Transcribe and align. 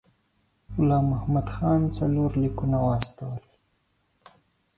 غلام 0.75 1.03
محمد 1.11 1.47
خان 1.55 1.81
څلور 1.97 2.29
لیکونه 2.43 2.77
واستول. 2.85 3.41